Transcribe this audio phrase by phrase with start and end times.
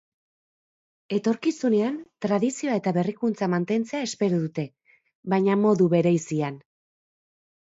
[1.17, 4.67] Etorkizunean, tradizioa eta berrikuntza mantentzea espero dute,
[5.35, 6.59] baina modu bereizian.